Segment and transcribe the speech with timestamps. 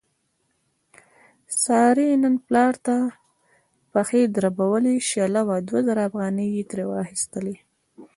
[1.63, 2.95] سارې نن پلار ته
[3.91, 7.55] پښې دربولې، شله وه دوه زره افغانۍ یې ترې واخستلې.